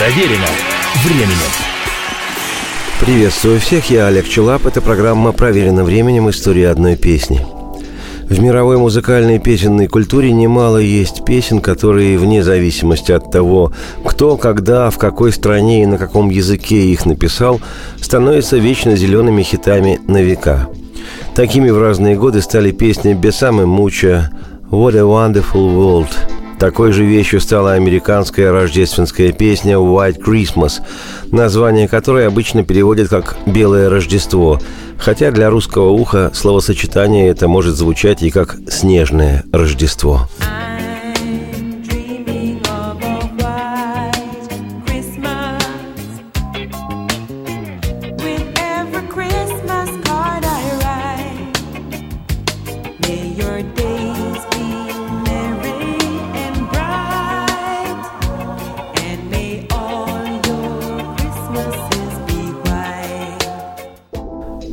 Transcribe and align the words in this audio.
Проверено 0.00 0.46
временем. 1.04 1.36
Приветствую 3.00 3.60
всех, 3.60 3.90
я 3.90 4.06
Олег 4.06 4.26
Челап. 4.26 4.64
Это 4.64 4.80
программа 4.80 5.32
«Проверено 5.32 5.84
временем. 5.84 6.30
История 6.30 6.70
одной 6.70 6.96
песни». 6.96 7.46
В 8.24 8.40
мировой 8.40 8.78
музыкальной 8.78 9.38
песенной 9.38 9.88
культуре 9.88 10.32
немало 10.32 10.78
есть 10.78 11.22
песен, 11.26 11.60
которые, 11.60 12.16
вне 12.16 12.42
зависимости 12.42 13.12
от 13.12 13.30
того, 13.30 13.74
кто, 14.02 14.38
когда, 14.38 14.88
в 14.88 14.96
какой 14.96 15.32
стране 15.32 15.82
и 15.82 15.86
на 15.86 15.98
каком 15.98 16.30
языке 16.30 16.78
их 16.78 17.04
написал, 17.04 17.60
становятся 18.00 18.56
вечно 18.56 18.96
зелеными 18.96 19.42
хитами 19.42 20.00
на 20.08 20.22
века. 20.22 20.70
Такими 21.34 21.68
в 21.68 21.78
разные 21.78 22.16
годы 22.16 22.40
стали 22.40 22.70
песни 22.70 23.12
Бесамы 23.12 23.66
Муча 23.66 24.30
«What 24.70 24.96
a 24.96 25.02
Wonderful 25.02 25.76
World», 25.76 26.39
такой 26.60 26.92
же 26.92 27.04
вещью 27.04 27.40
стала 27.40 27.72
американская 27.72 28.52
рождественская 28.52 29.32
песня 29.32 29.76
«White 29.76 30.22
Christmas», 30.22 30.82
название 31.32 31.88
которой 31.88 32.26
обычно 32.26 32.64
переводят 32.64 33.08
как 33.08 33.38
«Белое 33.46 33.88
Рождество», 33.88 34.60
хотя 34.98 35.30
для 35.30 35.48
русского 35.48 35.88
уха 35.88 36.30
словосочетание 36.34 37.28
это 37.28 37.48
может 37.48 37.76
звучать 37.76 38.22
и 38.22 38.30
как 38.30 38.58
«Снежное 38.68 39.42
Рождество». 39.52 40.28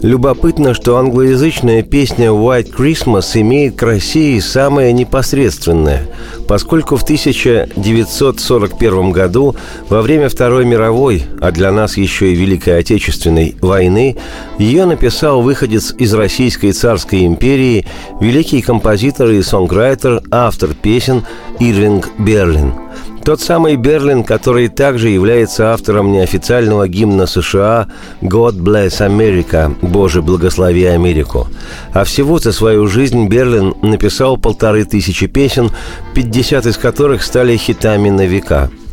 Любопытно, 0.08 0.73
что 0.73 0.95
англоязычная 0.95 1.83
песня 1.83 2.27
«White 2.27 2.73
Christmas» 2.73 3.38
имеет 3.41 3.75
к 3.75 3.83
России 3.83 4.39
самое 4.39 4.94
непосредственное, 4.94 6.08
поскольку 6.47 6.95
в 6.95 7.03
1941 7.03 9.11
году, 9.11 9.58
во 9.89 10.02
время 10.02 10.30
Второй 10.30 10.63
мировой, 10.63 11.25
а 11.41 11.52
для 11.52 11.73
нас 11.73 11.97
еще 11.97 12.31
и 12.31 12.35
Великой 12.35 12.80
Отечественной 12.80 13.58
войны, 13.59 14.16
ее 14.58 14.85
написал 14.85 15.41
выходец 15.41 15.94
из 15.97 16.13
Российской 16.13 16.72
царской 16.72 17.25
империи, 17.25 17.85
великий 18.22 18.61
композитор 18.61 19.31
и 19.31 19.41
сонграйтер, 19.41 20.22
автор 20.31 20.73
песен 20.73 21.25
Ирвинг 21.59 22.11
Берлин– 22.17 22.75
тот 23.28 23.42
самый 23.42 23.75
Берлин, 23.75 24.23
который 24.23 24.70
также 24.70 25.09
является 25.09 25.73
автором 25.73 26.14
неофициального 26.14 26.88
гимна 26.88 27.25
США 27.25 27.89
«God 28.22 28.56
bless 28.61 29.06
America»– 29.06 29.75
«Боже, 29.81 30.22
благослови 30.22 30.86
Америку». 30.86 31.45
А 31.92 32.06
всего 32.06 32.39
за 32.39 32.53
свою 32.53 32.88
жизнь 32.88 33.28
Берлин 33.28 33.73
написал 33.81 34.38
полторы 34.38 34.86
тысячи 34.86 35.28
песен, 35.28 35.72
50 36.16 36.67
из 36.67 36.78
которых 36.78 37.22
стали 37.22 37.58
хитами 37.58 38.09
на 38.09 38.25
века– 38.25 38.72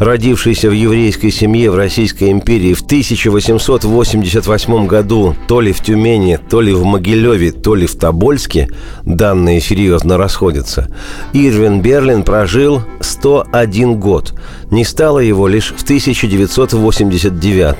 родившийся 0.00 0.68
в 0.70 0.72
еврейской 0.72 1.30
семье 1.30 1.70
в 1.70 1.76
Российской 1.76 2.32
империи 2.32 2.74
в 2.74 2.80
1888 2.80 4.86
году 4.86 5.36
то 5.46 5.60
ли 5.60 5.72
в 5.72 5.80
Тюмени, 5.80 6.40
то 6.48 6.60
ли 6.62 6.72
в 6.72 6.84
Могилеве, 6.84 7.52
то 7.52 7.76
ли 7.76 7.86
в 7.86 7.94
Тобольске, 7.96 8.70
данные 9.04 9.60
серьезно 9.60 10.16
расходятся, 10.16 10.88
Ирвин 11.34 11.82
Берлин 11.82 12.22
прожил 12.22 12.80
101 13.00 14.00
год. 14.00 14.32
Не 14.70 14.84
стало 14.84 15.18
его 15.18 15.46
лишь 15.46 15.74
в 15.76 15.82
1989 15.84 17.76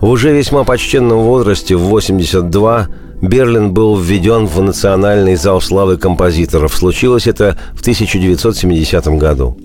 В 0.00 0.08
уже 0.08 0.36
весьма 0.36 0.64
почтенном 0.64 1.20
возрасте, 1.20 1.76
в 1.76 1.82
82 1.82 2.88
Берлин 3.20 3.72
был 3.72 3.96
введен 3.96 4.46
в 4.46 4.60
Национальный 4.60 5.34
зал 5.34 5.60
славы 5.60 5.96
композиторов. 5.96 6.74
Случилось 6.74 7.26
это 7.26 7.56
в 7.74 7.80
1970 7.80 9.06
году. 9.18 9.56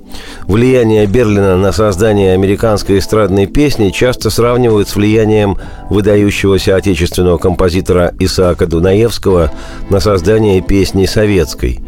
Влияние 0.48 1.06
Берлина 1.06 1.58
на 1.58 1.72
создание 1.72 2.34
американской 2.34 3.00
эстрадной 3.00 3.48
песни 3.48 3.90
часто 3.90 4.30
сравнивают 4.30 4.90
с 4.90 4.96
влиянием 4.96 5.58
выдающегося 5.90 6.76
отечественного 6.76 7.38
композитора 7.38 8.14
Исаака 8.20 8.68
Дунаевского 8.68 9.52
на 9.90 10.00
создание 10.00 10.62
песни 10.62 11.06
советской. 11.06 11.80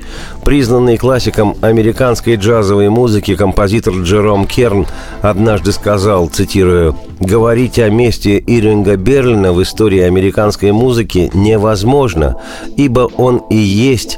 Признанный 0.43 0.97
классиком 0.97 1.55
американской 1.61 2.35
джазовой 2.35 2.89
музыки 2.89 3.35
композитор 3.35 3.93
Джером 3.95 4.47
Керн 4.47 4.85
однажды 5.21 5.71
сказал, 5.71 6.27
цитирую, 6.29 6.95
«Говорить 7.19 7.79
о 7.79 7.89
месте 7.89 8.43
Иринга 8.45 8.97
Берлина 8.97 9.53
в 9.53 9.61
истории 9.63 10.01
американской 10.01 10.71
музыки 10.71 11.31
невозможно, 11.33 12.37
ибо 12.77 13.09
он 13.17 13.43
и 13.49 13.57
есть 13.57 14.17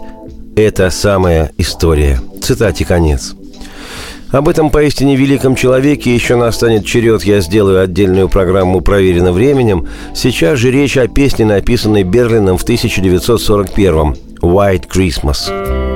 эта 0.55 0.89
самая 0.89 1.51
история». 1.57 2.19
Цитате 2.41 2.85
конец. 2.85 3.35
Об 4.31 4.49
этом 4.49 4.71
поистине 4.71 5.15
великом 5.15 5.55
человеке 5.55 6.13
еще 6.13 6.35
настанет 6.35 6.85
черед, 6.85 7.23
я 7.23 7.39
сделаю 7.39 7.81
отдельную 7.81 8.27
программу 8.27 8.81
«Проверено 8.81 9.31
временем». 9.31 9.87
Сейчас 10.13 10.59
же 10.59 10.69
речь 10.69 10.97
о 10.97 11.07
песне, 11.07 11.45
написанной 11.45 12.03
Берлином 12.03 12.57
в 12.57 12.65
1941-м 12.65 14.15
«White 14.41 14.87
Christmas». 14.93 15.86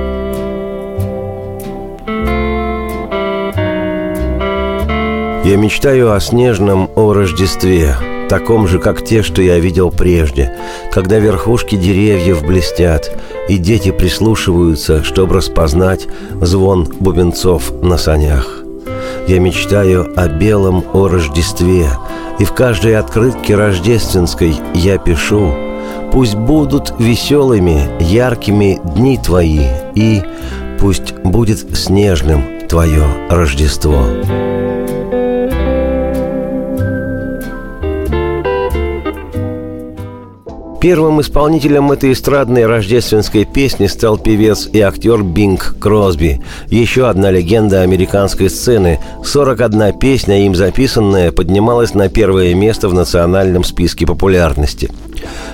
Я 5.44 5.56
мечтаю 5.56 6.12
о 6.12 6.20
снежном, 6.20 6.88
о 6.94 7.12
Рождестве, 7.12 7.96
таком 8.28 8.68
же, 8.68 8.78
как 8.78 9.04
те, 9.04 9.24
что 9.24 9.42
я 9.42 9.58
видел 9.58 9.90
прежде, 9.90 10.54
когда 10.92 11.18
верхушки 11.18 11.74
деревьев 11.74 12.46
блестят, 12.46 13.10
и 13.48 13.58
дети 13.58 13.90
прислушиваются, 13.90 15.02
чтобы 15.02 15.34
распознать 15.34 16.06
звон 16.40 16.86
бубенцов 17.00 17.72
на 17.82 17.98
санях. 17.98 18.62
Я 19.26 19.40
мечтаю 19.40 20.12
о 20.14 20.28
белом 20.28 20.84
о 20.92 21.08
Рождестве, 21.08 21.88
и 22.38 22.44
в 22.44 22.52
каждой 22.52 22.96
открытке 22.96 23.56
рождественской 23.56 24.54
я 24.74 24.96
пишу 24.98 25.52
«Пусть 26.12 26.36
будут 26.36 26.94
веселыми, 27.00 27.88
яркими 28.00 28.80
дни 28.94 29.18
твои, 29.18 29.66
и 29.96 30.22
пусть 30.78 31.14
будет 31.24 31.76
снежным 31.76 32.44
твое 32.68 33.02
Рождество». 33.28 34.06
Первым 40.82 41.20
исполнителем 41.20 41.92
этой 41.92 42.12
эстрадной 42.12 42.66
рождественской 42.66 43.44
песни 43.44 43.86
стал 43.86 44.18
певец 44.18 44.68
и 44.72 44.80
актер 44.80 45.22
Бинг 45.22 45.76
Кросби. 45.78 46.42
Еще 46.70 47.06
одна 47.08 47.30
легенда 47.30 47.82
американской 47.82 48.50
сцены. 48.50 48.98
41 49.24 49.96
песня, 49.96 50.44
им 50.44 50.56
записанная, 50.56 51.30
поднималась 51.30 51.94
на 51.94 52.08
первое 52.08 52.52
место 52.54 52.88
в 52.88 52.94
национальном 52.94 53.62
списке 53.62 54.08
популярности. 54.08 54.90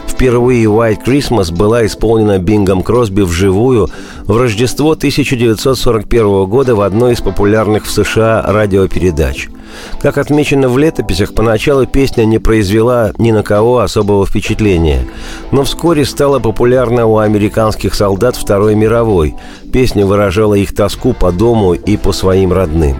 Впервые 0.06 0.65
«White 0.65 1.05
Christmas» 1.06 1.55
была 1.55 1.84
исполнена 1.84 2.39
Бингом 2.39 2.83
Кросби 2.83 3.21
вживую 3.21 3.91
в 4.25 4.34
Рождество 4.34 4.93
1941 4.93 6.47
года 6.47 6.75
в 6.75 6.81
одной 6.81 7.12
из 7.12 7.21
популярных 7.21 7.84
в 7.84 7.91
США 7.91 8.43
радиопередач– 8.47 9.50
как 10.01 10.19
отмечено 10.19 10.69
в 10.69 10.79
летописях, 10.79 11.34
поначалу 11.34 11.87
песня 11.87 12.25
не 12.25 12.39
произвела 12.39 13.12
ни 13.19 13.31
на 13.31 13.43
кого 13.43 13.81
особого 13.81 14.27
впечатления, 14.27 15.06
но 15.51 15.65
вскоре 15.65 16.05
стала 16.05 16.39
популярна 16.39 17.06
у 17.06 17.19
американских 17.19 17.95
солдат 17.95 18.37
Второй 18.37 18.75
мировой. 18.75 19.34
Песня 19.73 20.07
выражала 20.07 20.55
их 20.55 20.75
тоску 20.75 21.12
по 21.12 21.33
дому 21.33 21.75
и 21.75 21.97
по 21.97 22.13
своим 22.13 22.53
родным. 22.53 22.98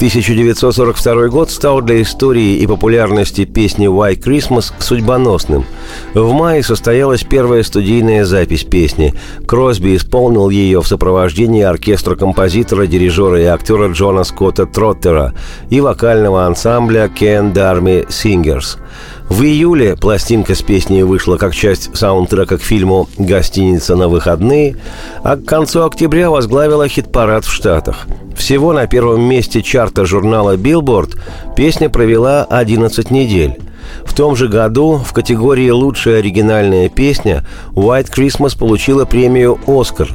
1942 0.00 1.28
год 1.28 1.50
стал 1.50 1.82
для 1.82 2.00
истории 2.00 2.56
и 2.56 2.66
популярности 2.66 3.44
песни 3.44 3.86
«White 3.86 4.22
Christmas» 4.22 4.72
судьбоносным. 4.78 5.66
В 6.14 6.32
мае 6.32 6.62
состоялась 6.62 7.22
первая 7.22 7.62
студийная 7.62 8.24
запись 8.24 8.64
песни. 8.64 9.12
Кросби 9.46 9.94
исполнил 9.94 10.48
ее 10.48 10.80
в 10.80 10.88
сопровождении 10.88 11.62
оркестра 11.62 12.16
композитора, 12.16 12.86
дирижера 12.86 13.42
и 13.42 13.44
актера 13.44 13.92
Джона 13.92 14.24
Скотта 14.24 14.64
Троттера 14.64 15.34
и 15.68 15.82
вокального 15.82 16.46
ансамбля 16.46 17.04
Ken 17.14 17.52
Darmy 17.52 18.08
Singers– 18.08 18.78
в 19.30 19.44
июле 19.44 19.94
пластинка 19.94 20.56
с 20.56 20.60
песней 20.60 21.04
вышла 21.04 21.36
как 21.36 21.54
часть 21.54 21.96
саундтрека 21.96 22.58
к 22.58 22.62
фильму 22.62 23.08
«Гостиница 23.16 23.94
на 23.94 24.08
выходные», 24.08 24.76
а 25.22 25.36
к 25.36 25.44
концу 25.44 25.84
октября 25.84 26.30
возглавила 26.30 26.88
хит-парад 26.88 27.44
в 27.44 27.52
Штатах. 27.52 28.08
Всего 28.40 28.72
на 28.72 28.86
первом 28.86 29.20
месте 29.20 29.60
чарта 29.60 30.06
журнала 30.06 30.56
Billboard 30.56 31.18
песня 31.54 31.90
провела 31.90 32.42
11 32.44 33.10
недель. 33.10 33.60
В 34.02 34.14
том 34.14 34.34
же 34.34 34.48
году 34.48 34.96
в 34.96 35.12
категории 35.12 35.68
«Лучшая 35.68 36.20
оригинальная 36.20 36.88
песня» 36.88 37.44
White 37.72 38.10
Christmas 38.10 38.58
получила 38.58 39.04
премию 39.04 39.58
«Оскар». 39.66 40.08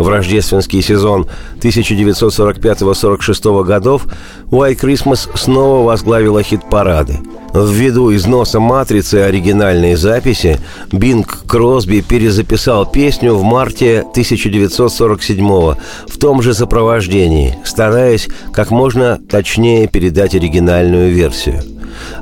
В 0.00 0.08
рождественский 0.08 0.80
сезон 0.80 1.26
1945-46 1.60 3.64
годов 3.64 4.06
White 4.46 4.80
Christmas 4.80 5.28
снова 5.36 5.84
возглавила 5.84 6.42
хит-парады. 6.42 7.18
Ввиду 7.52 8.16
износа 8.16 8.60
матрицы 8.60 9.16
оригинальной 9.16 9.96
записи, 9.96 10.58
Бинг 10.90 11.44
Кросби 11.46 12.00
перезаписал 12.00 12.86
песню 12.86 13.34
в 13.34 13.42
марте 13.42 14.00
1947 14.00 15.46
в 15.46 15.76
том 16.18 16.40
же 16.40 16.54
сопровождении, 16.54 17.58
стараясь 17.66 18.26
как 18.54 18.70
можно 18.70 19.20
точнее 19.28 19.86
передать 19.86 20.34
оригинальную 20.34 21.12
версию– 21.12 21.62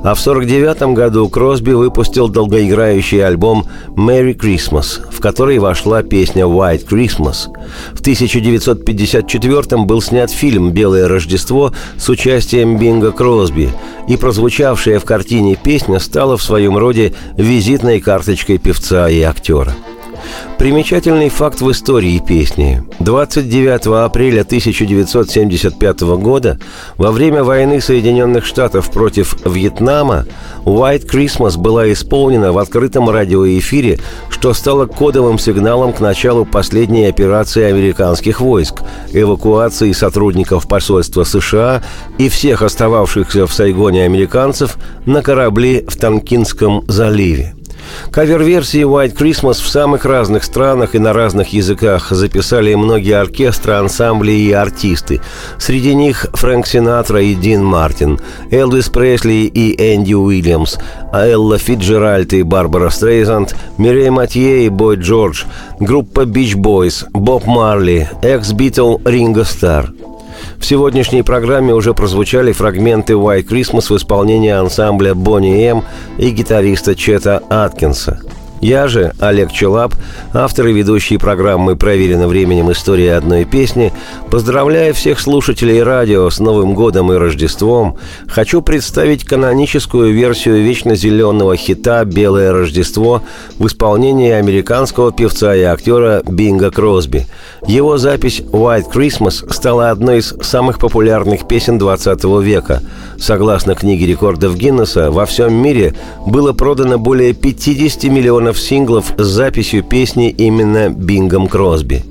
а 0.03 0.15
в 0.15 0.21
1949 0.21 0.95
году 0.95 1.27
Кросби 1.29 1.71
выпустил 1.71 2.29
долгоиграющий 2.29 3.25
альбом 3.25 3.65
«Merry 3.89 4.35
Christmas», 4.35 5.01
в 5.11 5.19
который 5.19 5.59
вошла 5.59 6.03
песня 6.03 6.43
«White 6.43 6.87
Christmas». 6.87 7.47
В 7.93 8.01
1954 8.01 9.83
был 9.83 10.01
снят 10.01 10.31
фильм 10.31 10.71
«Белое 10.71 11.07
Рождество» 11.07 11.73
с 11.97 12.07
участием 12.09 12.77
Бинга 12.77 13.11
Кросби, 13.11 13.69
и 14.07 14.15
прозвучавшая 14.17 14.99
в 14.99 15.05
картине 15.05 15.55
песня 15.61 15.99
стала 15.99 16.37
в 16.37 16.43
своем 16.43 16.77
роде 16.77 17.13
визитной 17.37 17.99
карточкой 17.99 18.57
певца 18.57 19.09
и 19.09 19.21
актера– 19.21 19.75
Примечательный 20.57 21.29
факт 21.29 21.61
в 21.61 21.71
истории 21.71 22.19
песни. 22.19 22.83
29 22.99 24.05
апреля 24.05 24.41
1975 24.41 26.01
года, 26.01 26.59
во 26.97 27.11
время 27.11 27.45
войны 27.45 27.79
Соединенных 27.79 28.45
Штатов 28.45 28.91
против 28.91 29.37
Вьетнама, 29.45 30.25
«White 30.65 31.09
Christmas» 31.09 31.57
была 31.57 31.91
исполнена 31.93 32.51
в 32.51 32.57
открытом 32.57 33.09
радиоэфире, 33.09 33.99
что 34.29 34.53
стало 34.53 34.85
кодовым 34.85 35.39
сигналом 35.39 35.93
к 35.93 36.01
началу 36.01 36.45
последней 36.45 37.05
операции 37.05 37.63
американских 37.63 38.41
войск– 38.41 38.81
эвакуации 39.13 39.93
сотрудников 39.93 40.67
посольства 40.67 41.23
США 41.23 41.81
и 42.17 42.27
всех 42.27 42.63
остававшихся 42.63 43.47
в 43.47 43.53
Сайгоне 43.53 44.03
американцев 44.03 44.77
на 45.05 45.21
корабли 45.21 45.85
в 45.87 45.95
Танкинском 45.97 46.83
заливе– 46.87 47.53
Кавер-версии 48.11 48.81
White 48.81 49.15
Christmas 49.15 49.61
в 49.61 49.69
самых 49.69 50.05
разных 50.05 50.43
странах 50.43 50.95
и 50.95 50.99
на 50.99 51.13
разных 51.13 51.53
языках 51.53 52.09
записали 52.11 52.73
многие 52.75 53.19
оркестры, 53.19 53.73
ансамбли 53.73 54.31
и 54.31 54.51
артисты. 54.51 55.21
Среди 55.57 55.93
них 55.95 56.25
Фрэнк 56.33 56.65
Синатра 56.65 57.21
и 57.21 57.35
Дин 57.35 57.63
Мартин, 57.63 58.19
Элвис 58.51 58.89
Пресли 58.89 59.45
и 59.45 59.93
Энди 59.93 60.13
Уильямс, 60.13 60.77
Элла 61.13 61.57
Фицджеральд 61.57 62.33
и 62.33 62.43
Барбара 62.43 62.89
Стрейзанд, 62.89 63.55
Мирей 63.77 64.09
Матье 64.09 64.65
и 64.65 64.69
Бой 64.69 64.97
Джордж, 64.97 65.43
группа 65.79 66.21
Beach 66.21 66.55
Boys, 66.55 67.05
Боб 67.11 67.45
Марли, 67.45 68.09
экс-битл 68.21 68.97
Ринго 69.05 69.43
Стар– 69.43 69.91
в 70.59 70.65
сегодняшней 70.65 71.23
программе 71.23 71.73
уже 71.73 71.93
прозвучали 71.93 72.51
фрагменты 72.51 73.13
«White 73.13 73.47
Christmas» 73.47 73.93
в 73.93 73.97
исполнении 73.97 74.51
ансамбля 74.51 75.15
Boney 75.15 75.65
M 75.65 75.83
и 76.17 76.29
гитариста 76.29 76.95
Чета 76.95 77.41
Аткинса– 77.49 78.19
я 78.61 78.87
же, 78.87 79.13
Олег 79.19 79.51
Челап, 79.51 79.93
автор 80.33 80.67
и 80.67 80.73
ведущий 80.73 81.17
программы 81.17 81.75
«Проверено 81.75 82.27
временем. 82.27 82.71
История 82.71 83.15
одной 83.15 83.45
песни», 83.45 83.93
поздравляя 84.29 84.93
всех 84.93 85.19
слушателей 85.19 85.81
радио 85.81 86.29
с 86.29 86.39
Новым 86.39 86.73
годом 86.73 87.11
и 87.11 87.15
Рождеством, 87.15 87.97
хочу 88.27 88.61
представить 88.61 89.23
каноническую 89.23 90.13
версию 90.13 90.61
вечно 90.61 90.95
зеленого 90.95 91.55
хита 91.55 92.03
«Белое 92.03 92.51
Рождество» 92.51 93.23
в 93.57 93.67
исполнении 93.67 94.31
американского 94.31 95.11
певца 95.11 95.55
и 95.55 95.61
актера 95.61 96.21
Бинга 96.27 96.71
Кросби. 96.71 97.27
Его 97.65 97.97
запись 97.97 98.39
«White 98.39 98.91
Christmas» 98.93 99.51
стала 99.53 99.89
одной 99.89 100.19
из 100.19 100.35
самых 100.41 100.79
популярных 100.79 101.47
песен 101.47 101.77
20 101.77 102.23
века. 102.41 102.81
Согласно 103.17 103.75
книге 103.75 104.05
рекордов 104.05 104.55
Гиннесса, 104.55 105.11
во 105.11 105.25
всем 105.25 105.53
мире 105.53 105.93
было 106.25 106.53
продано 106.53 106.97
более 106.97 107.33
50 107.33 108.03
миллионов 108.05 108.48
миллионов 108.49 108.59
синглов 108.59 109.13
с 109.17 109.25
записью 109.25 109.83
песни 109.83 110.29
именно 110.29 110.89
Бингом 110.89 111.47
Кросби. 111.47 112.03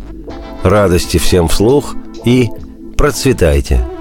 Радости 0.62 1.18
всем 1.18 1.48
вслух 1.48 1.96
и 2.24 2.48
процветайте! 2.96 3.97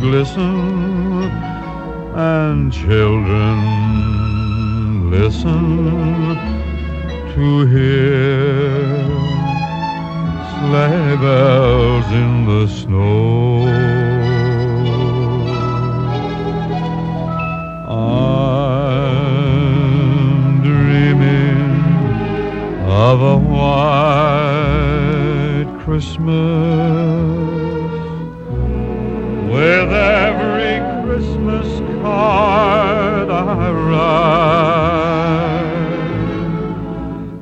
glisten 0.00 1.30
and 2.16 2.72
children 2.72 3.58
listen 5.12 6.34
to 7.32 7.66
hear 7.66 9.06
sleigh 10.58 11.16
bells 11.22 12.08
in 12.10 12.30
the 12.46 12.66
snow. 12.66 13.68
I'm 17.88 18.22
dreaming 20.64 21.70
of 22.90 23.22
a 23.22 23.38
white 23.38 24.39
Christmas 25.90 26.30
with 29.50 29.92
every 29.92 30.78
Christmas 31.04 31.66
card 32.00 33.28
I 33.28 33.72
write. 33.72 34.24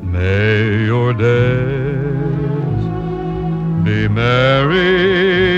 May 0.02 0.86
your 0.86 1.12
days 1.12 2.84
be 3.84 4.08
merry 4.08 5.57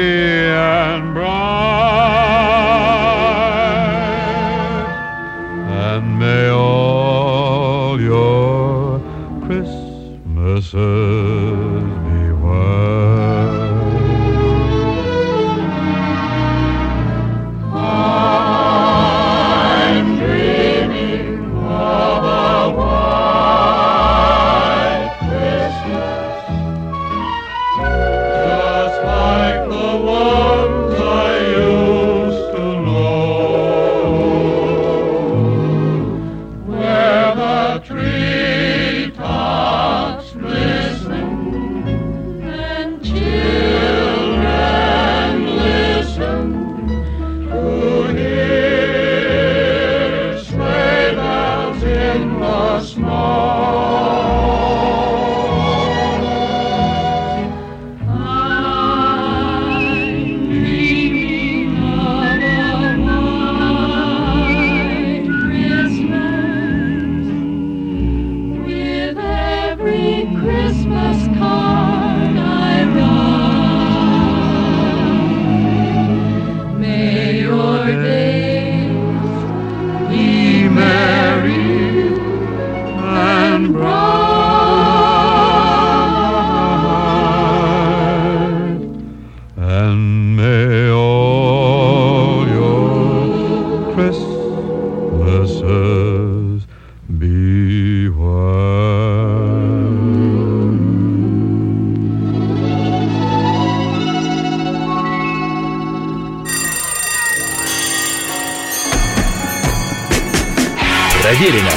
Проверено 111.22 111.70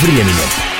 временем. 0.00 0.73